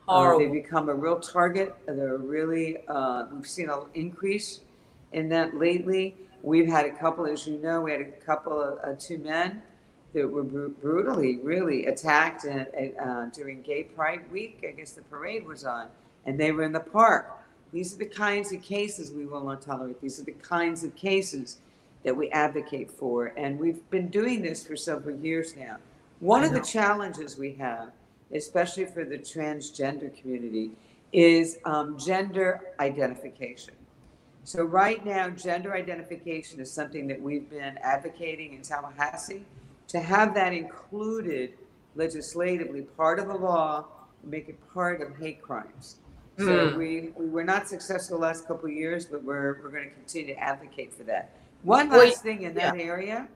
[0.08, 1.76] Uh, they become a real target.
[1.86, 4.62] They're really, uh, we've seen an increase
[5.12, 6.16] in that lately.
[6.42, 9.62] We've had a couple, as you know, we had a couple of uh, two men
[10.14, 12.66] that were bru- brutally, really attacked in,
[13.00, 14.66] uh, during Gay Pride Week.
[14.68, 15.90] I guess the parade was on,
[16.26, 17.39] and they were in the park.
[17.72, 20.02] These are the kinds of cases we will not tolerate.
[20.02, 21.58] These are the kinds of cases
[22.04, 25.78] that we advocate for, and we've been doing this for several years now.
[26.20, 27.92] One of the challenges we have,
[28.34, 30.72] especially for the transgender community,
[31.12, 33.74] is um, gender identification.
[34.44, 39.46] So right now, gender identification is something that we've been advocating in Tallahassee
[39.90, 41.54] to have that included
[41.96, 43.86] legislatively, part of the law,
[44.24, 45.98] make it part of hate crimes.
[46.40, 46.78] So Hmm.
[46.78, 49.96] we, we were not successful the last couple of years, but we're, we're going to
[49.96, 51.32] continue to advocate for that.
[51.64, 53.28] One last thing in that area,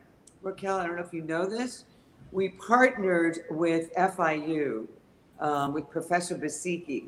[0.42, 1.84] Raquel, I don't know if you know this,
[2.32, 4.88] we partnered with FIU,
[5.42, 7.06] um, with Professor Basiki,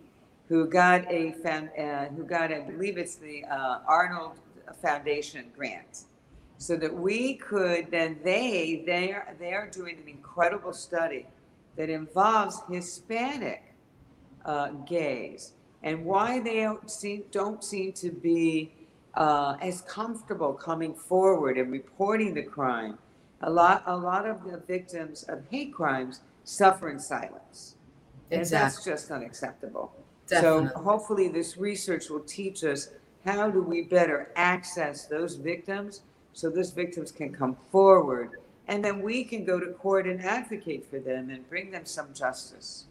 [0.49, 4.33] who got a fan, uh, who got, I believe it's the uh, Arnold
[4.81, 6.03] Foundation grant,
[6.57, 11.25] so that we could then they they are they are doing an incredible study
[11.77, 13.63] that involves Hispanic
[14.45, 15.53] uh, gays,
[15.85, 18.71] and why they don't seem, don't seem to be
[19.13, 22.97] uh, as comfortable coming forward and reporting the crime.
[23.41, 27.75] A lot, a lot of the victims of hate crimes suffer in silence.
[28.31, 29.93] And that's just unacceptable.
[30.27, 30.69] Definitely.
[30.69, 32.89] So hopefully this research will teach us
[33.23, 36.01] how do we better access those victims
[36.33, 38.31] so those victims can come forward
[38.67, 42.13] and then we can go to court and advocate for them and bring them some
[42.13, 42.85] justice.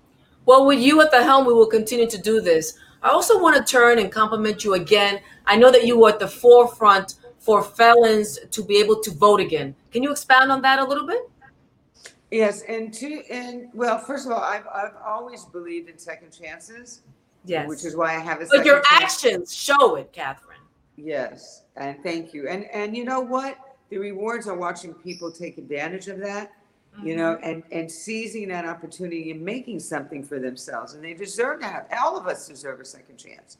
[0.47, 2.79] Well, with you at the helm, we will continue to do this.
[3.03, 5.21] I also want to turn and compliment you again.
[5.47, 9.41] I know that you were at the forefront for felons to be able to vote
[9.41, 9.75] again.
[9.93, 11.29] Can you expand on that a little bit?
[12.31, 17.03] Yes, and to and well, first of all, I've I've always believed in second chances,
[17.45, 17.69] Yes.
[17.69, 19.03] which is why I have a but your chance.
[19.25, 20.59] actions show it, Katherine.
[20.97, 22.49] Yes, and thank you.
[22.49, 23.59] And and you know what?
[23.91, 26.51] The rewards are watching people take advantage of that,
[27.03, 30.95] you know, and and seizing that opportunity and making something for themselves.
[30.95, 31.87] And they deserve to have.
[32.01, 33.59] All of us deserve a second chance.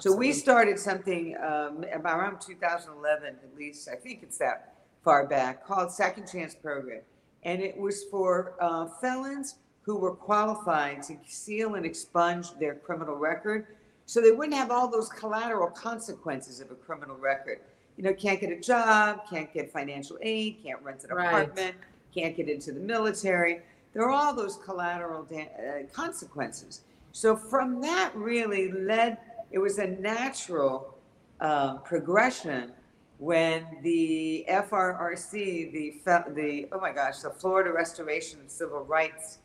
[0.00, 3.88] So we started something um, about around 2011, at least.
[3.90, 7.02] I think it's that far back, called Second Chance Program,
[7.42, 13.16] and it was for uh, felons who were qualified to seal and expunge their criminal
[13.16, 13.66] record,
[14.06, 17.60] so they wouldn't have all those collateral consequences of a criminal record.
[17.98, 21.26] You know, can't get a job, can't get financial aid, can't rent an Right.
[21.26, 21.76] apartment,
[22.14, 23.60] can't get into the military.
[23.92, 26.82] There are all those collateral da- uh, consequences.
[27.12, 29.18] So from that really led,
[29.50, 30.94] it was a natural
[31.40, 32.72] uh, progression
[33.18, 35.94] when the FRRC, the,
[36.34, 39.38] the, oh my gosh, the Florida Restoration and Civil Rights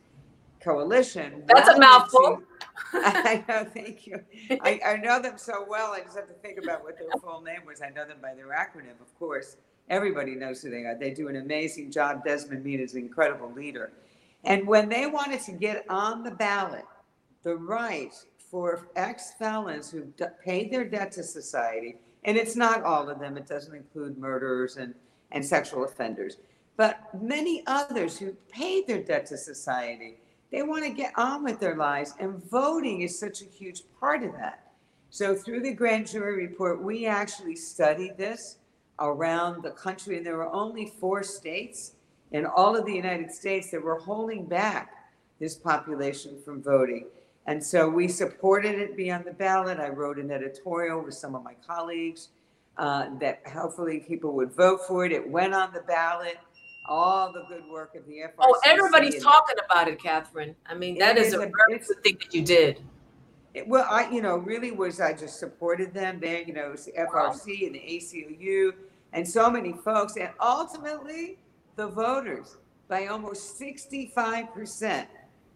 [0.62, 1.44] Coalition.
[1.48, 2.38] That's a mouthful.
[2.38, 2.44] to-
[2.94, 4.20] I know, thank you.
[4.62, 7.42] I, I know them so well, I just have to think about what their full
[7.42, 7.82] name was.
[7.82, 9.58] I know them by their acronym, of course.
[9.90, 10.96] Everybody knows who they are.
[10.96, 12.24] They do an amazing job.
[12.24, 13.92] Desmond Meade is an incredible leader.
[14.44, 16.86] And when they wanted to get on the ballot
[17.44, 20.12] the right for ex felons who
[20.44, 21.96] paid their debt to society,
[22.26, 24.94] and it's not all of them, it doesn't include murderers and,
[25.32, 26.38] and sexual offenders,
[26.76, 30.18] but many others who paid their debt to society,
[30.52, 34.24] they want to get on with their lives, and voting is such a huge part
[34.24, 34.72] of that.
[35.10, 38.58] So, through the grand jury report, we actually studied this
[39.00, 41.94] around the country, and there were only four states
[42.32, 44.92] in all of the United States that were holding back
[45.40, 47.06] this population from voting.
[47.46, 49.80] And so we supported it be on the ballot.
[49.80, 52.30] I wrote an editorial with some of my colleagues
[52.78, 55.12] uh, that hopefully people would vote for it.
[55.12, 56.38] It went on the ballot.
[56.90, 58.34] All the good work of the FRCC.
[58.40, 60.56] Oh, everybody's talking about it, Katherine.
[60.66, 62.82] I mean, that is, is a a- thing that you did.
[63.54, 66.72] It, well, I, you know, really was I just supported them there, you know, it
[66.72, 68.74] was the FRC and the ACLU
[69.18, 71.40] and so many folks, and ultimately
[71.76, 75.08] the voters by almost 65%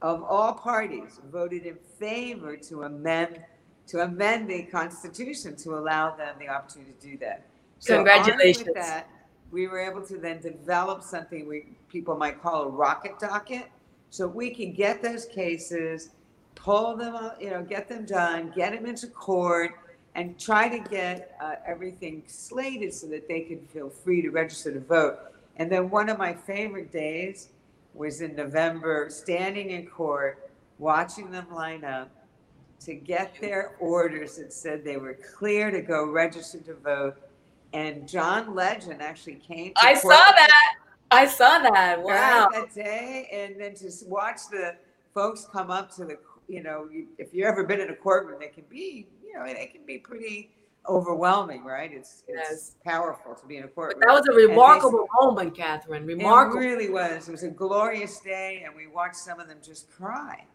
[0.02, 3.40] of all parties voted in favor to amend
[3.86, 7.46] to amend the Constitution to allow them the opportunity to do that.
[7.78, 8.66] So Congratulations.
[8.66, 9.08] With that,
[9.52, 13.66] we were able to then develop something we people might call a rocket docket,
[14.10, 16.10] so we can get those cases
[16.56, 19.72] pull them out, you know, get them done, get them into court,
[20.16, 24.72] and try to get uh, everything slated so that they could feel free to register
[24.74, 25.20] to vote.
[25.58, 27.50] And then one of my favorite days
[27.94, 32.10] was in November, standing in court, watching them line up
[32.82, 37.16] to get their orders that said they were clear to go register to vote.
[37.74, 39.74] And John Legend actually came.
[39.76, 40.76] To I saw that.
[41.12, 42.02] I saw that.
[42.02, 42.50] Wow.
[42.52, 44.76] that day, and then to watch the
[45.14, 48.48] folks come up to the, you know, if you've ever been in a courtroom, they
[48.48, 50.52] can be, you know, they can be pretty
[50.90, 51.92] overwhelming, right?
[51.94, 52.76] It's it's Yes.
[52.84, 56.04] powerful to be in a But that was a remarkable moment, Katherine.
[56.04, 56.60] It Remarkable.
[56.60, 57.28] really was.
[57.28, 60.46] It was a glorious day, and we watched some of them just cry,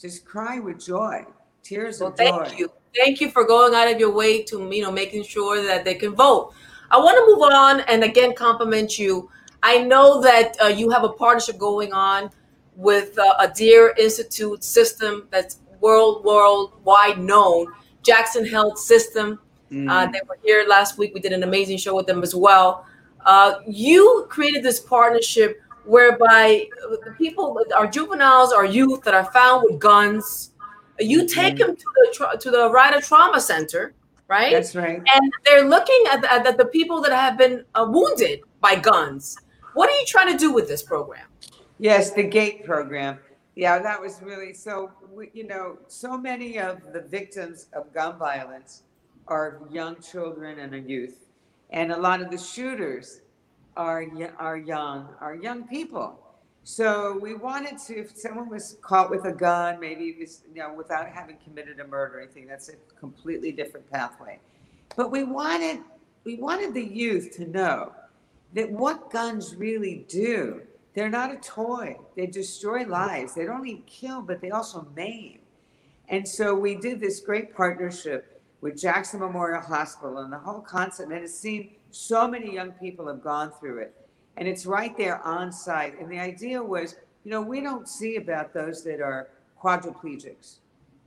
[0.00, 1.24] just cry with joy,
[1.62, 2.24] tears Well, of joy.
[2.24, 2.68] thank you.
[2.96, 5.94] Thank you for going out of your way to, you know, making sure that they
[5.94, 6.52] can vote.
[6.90, 9.30] I want to move on and again compliment you.
[9.62, 12.30] I know that uh, you have a partnership going on
[12.74, 17.66] with uh, a Dear Institute system that's world worldwide known,
[18.06, 19.40] Jackson Health System.
[19.72, 19.90] Mm.
[19.90, 21.12] Uh, they were here last week.
[21.12, 22.86] We did an amazing show with them as well.
[23.24, 29.24] Uh, you created this partnership whereby uh, the people, our juveniles, our youth that are
[29.32, 30.52] found with guns,
[31.00, 31.58] you take Mhm.
[31.58, 33.92] them to the tra- to the Ryder Trauma Center,
[34.28, 34.52] right?
[34.52, 35.02] That's right.
[35.14, 39.36] and they're looking at the, at the people that have been uh, wounded by guns.
[39.74, 41.26] What are you trying to do with this program?
[41.78, 43.18] Yes, the GATE program.
[43.56, 44.92] Yeah, that was really so.
[45.34, 48.82] You know, so many of the victims of gun violence
[49.28, 51.26] are young children and youth,
[51.70, 53.22] and a lot of the shooters
[53.76, 54.06] are
[54.38, 56.20] are young are young people.
[56.64, 60.60] So we wanted to, if someone was caught with a gun, maybe it was, you
[60.60, 64.40] know, without having committed a murder or anything, that's a completely different pathway.
[64.96, 65.78] But we wanted,
[66.24, 67.92] we wanted the youth to know
[68.54, 70.62] that what guns really do,
[70.96, 71.98] they're not a toy.
[72.16, 73.34] They destroy lives.
[73.34, 75.40] They don't only kill, but they also maim.
[76.08, 81.12] And so we did this great partnership with Jackson Memorial Hospital and the whole concept,
[81.12, 83.94] and it's seen so many young people have gone through it
[84.36, 85.98] and it's right there on site.
[86.00, 89.28] And the idea was, you know, we don't see about those that are
[89.62, 90.56] quadriplegics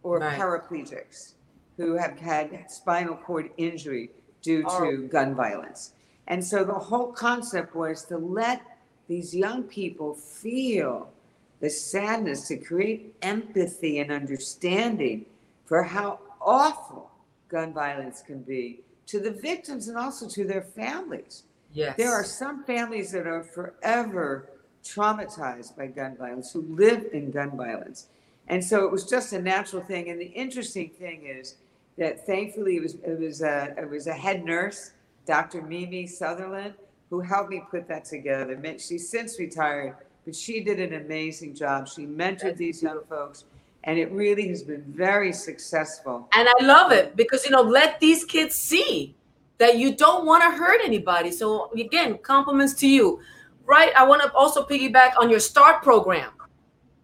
[0.03, 0.37] or Right.
[0.39, 1.33] paraplegics
[1.77, 4.11] who have had spinal cord injury
[4.41, 4.79] due oh.
[4.79, 5.07] to Oh.
[5.07, 5.93] gun violence.
[6.27, 8.61] And so the whole concept was to let
[9.09, 11.11] these young people feel
[11.59, 15.25] the sadness, to create empathy and understanding
[15.65, 17.11] for how awful
[17.49, 21.43] gun violence can be to the victims and also to their families.
[21.73, 21.97] Yes.
[21.97, 24.49] There are some families that are forever
[24.83, 28.07] traumatized by gun violence, who live in gun violence.
[28.47, 30.09] And so it was just a natural thing.
[30.09, 31.55] And the interesting thing is
[31.97, 34.91] that thankfully it was it was a it was a head nurse,
[35.27, 35.61] Dr.
[35.61, 36.73] Mimi Sutherland,
[37.09, 38.59] who helped me put that together.
[38.77, 39.95] She's since retired,
[40.25, 41.87] but she did an amazing job.
[41.87, 43.45] She mentored these young folks,
[43.83, 46.27] and it really has been very successful.
[46.33, 49.15] And I love it because you know, let these kids see
[49.57, 51.31] that you don't want to hurt anybody.
[51.31, 53.21] So again, compliments to you.
[53.65, 53.93] Right?
[53.95, 56.31] I want to also piggyback on your STAR program.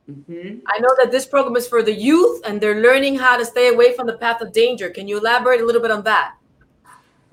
[0.09, 0.61] Mhm.
[0.65, 3.69] I know that this program is for the youth and they're learning how to stay
[3.69, 4.89] away from the path of danger.
[4.89, 6.35] Can you elaborate a little bit on that?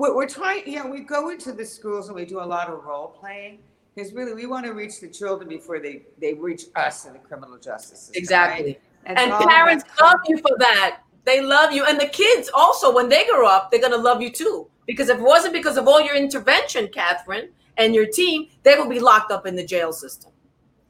[0.03, 2.83] We're, we're trying, yeah, we go into the schools and we do a lot of
[2.83, 3.61] role playing
[3.95, 7.21] because really we want to reach the children before they, they reach us in the
[7.21, 8.15] criminal justice system.
[8.17, 8.65] Exactly.
[9.07, 9.17] right?
[9.17, 11.03] And all parents love you for that.
[11.25, 11.85] They love you.
[11.85, 14.67] And the kids also, when they grow up, they're going to love you too.
[14.89, 18.91] Because if it wasn't because of all your intervention, Katherine, and your team, they would
[18.91, 20.32] be locked up in the jail system.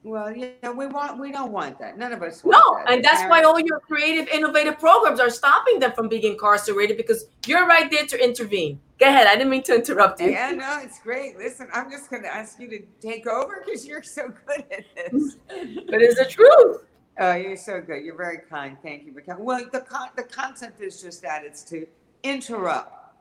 [0.05, 1.97] Well, yeah, we want, we don't want that.
[1.97, 2.93] None of us want No, that.
[2.93, 7.27] and that's why all your creative, innovative programs are stopping them from being incarcerated because
[7.47, 8.81] you're right there to intervene.
[8.99, 9.29] Go ahead.
[9.29, 10.31] I didn't mean to interrupt you.
[10.31, 11.39] Yeah, no, it's great.
[11.39, 14.85] Listen, I'm just going to ask you to take over because you're so good at
[14.97, 15.37] this.
[15.87, 16.85] But it's the truth.
[17.21, 18.05] Oh, you're so good.
[18.05, 18.77] You're very kind.
[18.83, 19.15] Thank you.
[19.39, 21.87] Well, the con- the concept is just that it's to
[22.23, 23.15] interrupt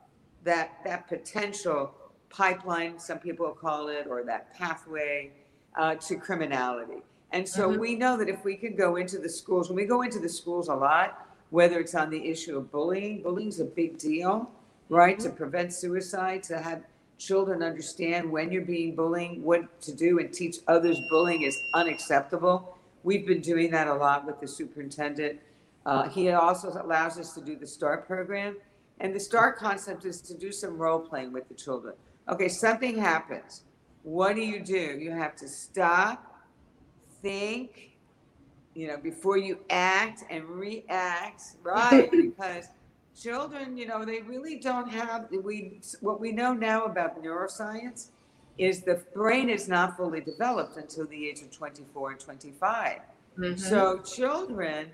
[0.44, 1.94] that that potential
[2.30, 5.30] pipeline, some people call it, or that pathway
[5.76, 7.02] uh, to criminality.
[7.32, 7.78] And so Mhm.
[7.78, 10.28] we know that if we can go into the schools, when we go into the
[10.28, 14.50] schools a lot, whether it's on the issue of bullying, bullying's a big deal,
[14.88, 15.18] right?
[15.20, 16.82] To prevent suicide, to have
[17.18, 22.76] children understand when you're being bullied, what to do, and teach others bullying is unacceptable.
[23.04, 25.40] We've been doing that a lot with the superintendent.
[25.86, 28.56] Uh, he also allows us to do the STAR program.
[29.00, 31.94] And the STAR concept is to do some role playing with the children.
[32.28, 33.64] Okay, something happens.
[34.02, 34.98] What do you do?
[35.00, 36.34] You have to stop,
[37.20, 37.92] think,
[38.74, 42.10] you know, before you act and react, right?
[42.20, 42.66] because
[43.20, 48.08] children, you know, they really don't have we what we know now about neuroscience
[48.58, 53.00] is the brain is not fully developed until the age of 24 and 25.
[53.38, 53.58] Mhm.
[53.58, 54.90] So children,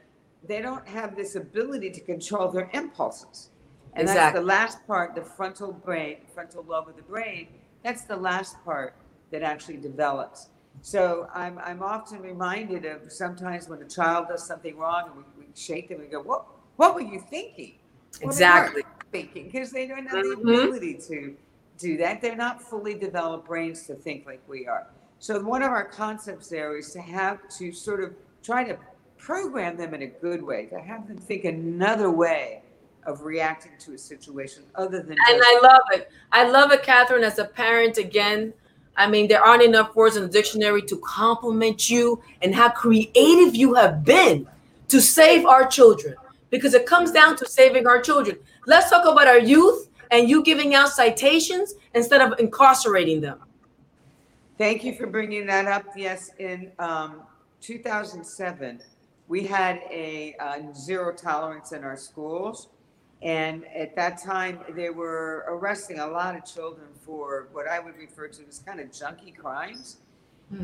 [0.47, 3.51] they don't have this ability to control their impulses.
[3.95, 4.41] And that's Exactly.
[4.41, 7.49] the last part, the frontal brain, frontal lobe of the brain,
[7.83, 8.95] that's the last part
[9.31, 10.49] that actually develops.
[10.81, 15.45] So I'm, I'm often reminded of sometimes when a child does something wrong and we,
[15.45, 17.75] we shake them and go, what, what were you thinking?
[18.21, 18.83] Exactly.
[19.13, 20.65] Thinking, because they don't have the Mhm.
[20.65, 21.37] ability to
[21.79, 22.21] do that.
[22.21, 24.87] They're not fully developed brains to think like we are.
[25.19, 28.77] So one of our concepts there is to have to sort of try to
[29.17, 32.63] program them in a good way, to have them think another way
[33.09, 36.11] of reacting to a situation other than And I love it.
[36.31, 38.53] I love it, Katherine, as a parent again.
[38.97, 43.55] I mean, there aren't enough words in the dictionary to compliment you and how creative
[43.55, 44.47] you have been
[44.89, 46.17] to save our children
[46.51, 48.37] because it comes down to saving our children.
[48.67, 53.39] Let's talk about our youth and you giving out citations instead of incarcerating them.
[54.59, 55.85] Thank you for bringing that up.
[55.97, 57.23] Yes, in um,
[57.61, 58.83] 2007,
[59.29, 62.69] we had a uh, zero tolerance in our schools.
[63.23, 67.97] And at that time, they were arresting a lot of children for what I would
[67.97, 69.97] refer to as kind of junky crimes.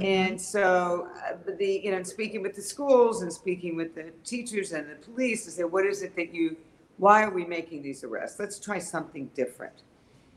[0.00, 4.72] And so, uh, the you know, speaking with the schools and speaking with the teachers
[4.72, 6.56] and the police, I said, "What is it that you?
[6.96, 8.40] Why are we making these arrests?
[8.40, 9.82] Let's try something different."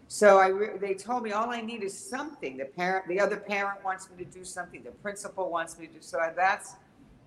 [0.09, 2.57] So I, re- they told me all I need is something.
[2.57, 4.83] The parent, the other parent wants me to do something.
[4.83, 6.01] The principal wants me to do.
[6.01, 6.75] So that's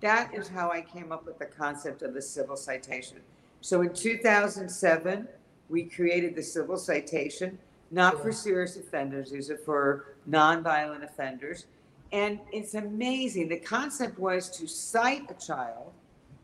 [0.01, 3.17] that is how I came up with the concept of the civil citation.
[3.61, 5.27] So in 2007,
[5.69, 7.59] we created the civil citation,
[7.91, 9.31] not for serious offenders.
[9.31, 11.65] These are for nonviolent offenders.
[12.11, 13.47] And it's amazing.
[13.47, 15.93] The concept was to cite a child,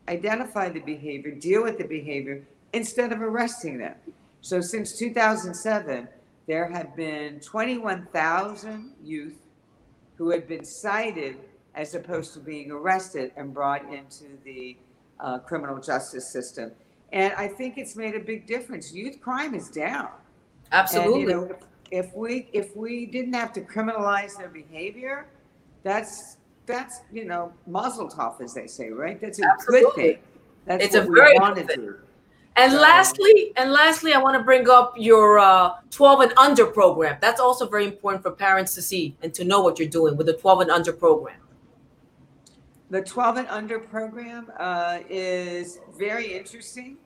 [0.07, 3.95] identify the behavior, deal with the behavior instead of arresting them.
[4.41, 6.07] So since 2007,
[6.45, 9.35] there have been 21,000 youth
[10.15, 11.37] who have been cited
[11.75, 14.77] as opposed to being arrested and brought into the
[15.19, 16.71] uh, criminal justice system.
[17.13, 18.93] And I think it's made a big difference.
[18.93, 20.09] Youth crime is down.
[20.71, 21.21] Absolutely.
[21.21, 21.55] And, you know,
[21.91, 25.27] if, we if we didn't have to criminalize their behavior,
[25.83, 29.21] that's that's you know mazel tov as they say, right?
[29.21, 29.83] That's a Absolutely.
[29.83, 30.17] good thing.
[30.65, 31.93] That's It's a very good thing.
[32.57, 36.65] And So- lastly, and lastly, I want to bring up your uh, 12 and under
[36.65, 37.17] program.
[37.21, 40.27] That's also very important for parents to see and to know what you're doing with
[40.27, 41.37] the 12 and under program.
[42.89, 46.97] The 12 and under program uh, is very interesting.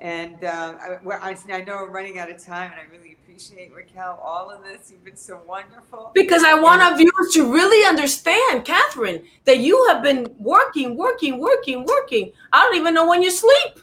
[0.00, 0.74] And uh,
[1.08, 4.50] I, I, I know we're running out of time, and I really appreciate, Raquel, all
[4.50, 4.90] of this.
[4.90, 6.10] You've been so wonderful.
[6.14, 11.38] Because I want our viewers to really understand, Katherine, that you have been working, working,
[11.40, 12.32] working, working.
[12.52, 13.80] I don't even know when you sleep.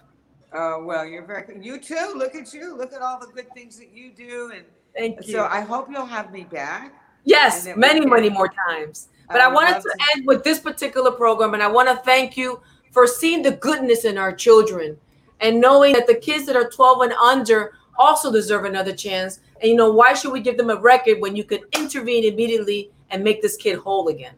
[0.54, 2.14] Oh, well, you're very, you too.
[2.16, 2.78] Look at you.
[2.78, 4.52] Look at all the good things that you do.
[4.54, 5.34] And Thank you.
[5.34, 6.93] so I hope you'll have me back.
[7.24, 9.10] Yes, And many, many more times.
[9.32, 11.96] But I I wanted to to- end with this particular program, and I want to
[12.04, 12.62] thank you
[12.92, 14.98] for seeing the goodness in our children
[15.40, 19.40] and knowing that the kids that are 12 and under also deserve another chance.
[19.62, 22.92] And you know, why should we give them a record when you could intervene immediately
[23.10, 24.36] and make this kid whole again?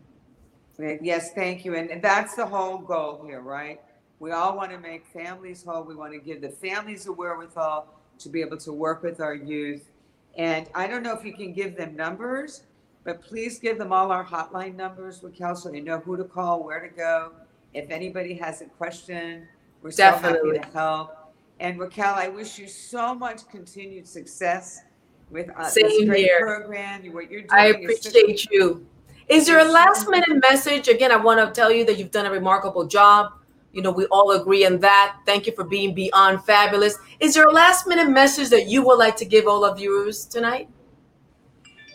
[0.77, 1.75] Yes, thank you.
[1.75, 3.79] And and that's the whole goal here, right?
[4.19, 5.83] We all want to make families whole.
[5.83, 7.87] We want to give the families the wherewithal
[8.19, 9.89] to be able to work with our youth.
[10.37, 12.63] And I don't know if you can give them numbers,
[13.03, 16.63] but please give them all our hotline numbers, Raquel, so they know who to call,
[16.63, 17.33] where to go.
[17.73, 19.47] If anybody has a question,
[19.81, 20.57] we're so Definitely.
[20.57, 21.11] happy to help.
[21.59, 24.81] And Raquel, I wish you so much continued success
[25.29, 26.39] with uh, this great here.
[26.41, 27.03] program.
[27.13, 28.85] What you're doing I such- appreciate you.
[29.29, 30.87] Is there a last minute message?
[30.89, 33.31] Again, I want to tell you that you've done a remarkable job.
[33.71, 35.17] You know, we all agree on that.
[35.25, 36.97] Thank you for being beyond fabulous.
[37.19, 40.25] Is there a last minute message that you would like to give all our viewers
[40.25, 40.69] tonight?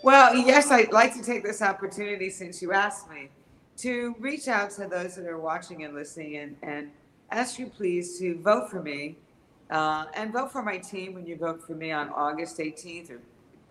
[0.03, 3.30] Well, yes, I'd like to take this opportunity since you asked me
[3.78, 6.90] to reach out to those that are watching and listening and, and
[7.32, 9.16] ask you please to vote for me
[9.70, 13.20] uh, and vote for my team when you vote for me on August 18th or,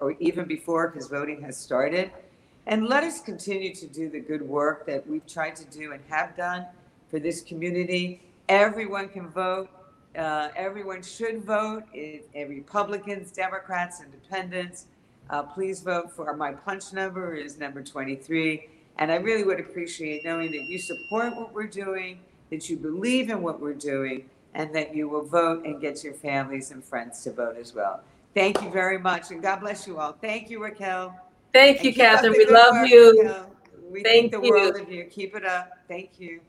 [0.02, 2.12] or even before because voting has started.
[2.66, 6.04] And let us continue to do the good work that we've tried to do and
[6.10, 6.66] have done
[7.10, 8.22] for this community.
[8.50, 9.70] Everyone can vote.
[10.18, 11.84] Uh, everyone should vote.
[11.94, 14.88] It, Republicans, Democrats, Independents.
[15.30, 18.70] Uh, please vote for my punch number is number 23.
[19.00, 22.20] And I really would appreciate knowing that you support what we're doing,
[22.50, 26.14] that you believe in what we're doing, and that you will vote and get your
[26.14, 28.02] families and friends to vote as well.
[28.34, 30.14] Thank you very much, and God bless you all.
[30.14, 31.16] Thank you, Raquel.
[31.54, 32.34] Thank And you, Katherine.
[32.38, 33.22] We love work, you.
[33.22, 33.52] Raquel.
[33.90, 34.54] We Thank think the you.
[34.54, 35.06] world of you.
[35.06, 35.72] Keep it up.
[35.88, 36.42] Thank you.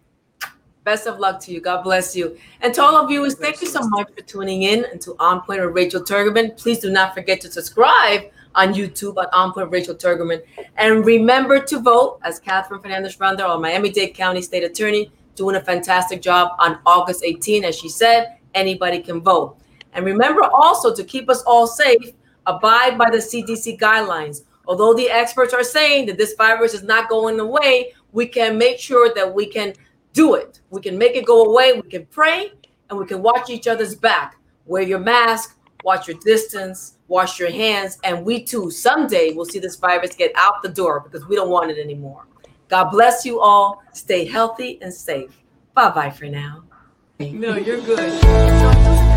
[0.84, 1.60] Best of luck to you.
[1.60, 2.38] God bless you.
[2.62, 5.42] And to all of viewers, thank you so much for tuning in and to On
[5.42, 6.56] Point with Rachel Turgerman.
[6.56, 10.42] Please do not forget to subscribe on YouTube at On Point Rachel Turgerman.
[10.76, 15.60] And remember to vote as Katherine Fernandez Rundle, our Miami-Dade County State Attorney, doing a
[15.60, 17.64] fantastic job on August 18.
[17.64, 19.56] As she said, anybody can vote.
[19.92, 22.12] And remember also to keep us all safe,
[22.46, 24.42] abide by the CDC guidelines.
[24.66, 28.78] Although the experts are saying that this virus is not going away, we can make
[28.78, 29.72] sure that we can
[30.12, 30.60] do it.
[30.70, 31.72] We can make it go away.
[31.72, 32.52] We can pray
[32.90, 34.36] and we can watch each other's back.
[34.66, 39.58] Wear your mask, watch your distance, wash your hands, and we too someday will see
[39.58, 42.26] this virus get out the door because we don't want it anymore.
[42.68, 43.82] God bless you all.
[43.92, 45.36] Stay healthy and safe.
[45.74, 46.64] Bye bye for now.
[47.18, 49.07] No, you're good.